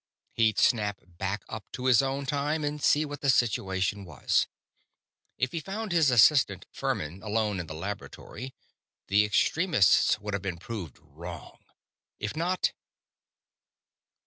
He'd 0.33 0.57
snap 0.57 0.97
back 1.05 1.43
up 1.47 1.71
to 1.73 1.85
his 1.85 2.01
own 2.01 2.25
time 2.25 2.63
and 2.63 2.81
see 2.81 3.05
what 3.05 3.21
the 3.21 3.29
situation 3.29 4.03
was. 4.03 4.47
If 5.37 5.51
he 5.51 5.59
found 5.59 5.91
his 5.91 6.09
assistant 6.09 6.65
Furmin 6.71 7.21
alone 7.21 7.59
in 7.59 7.67
the 7.67 7.75
laboratory, 7.75 8.55
the 9.09 9.23
extremists 9.23 10.19
would 10.19 10.33
have 10.33 10.41
been 10.41 10.57
proved 10.57 10.97
wrong. 10.99 11.63
If 12.17 12.35
not.... 12.35 12.73